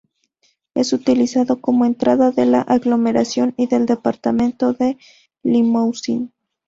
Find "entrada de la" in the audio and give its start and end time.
1.85-2.61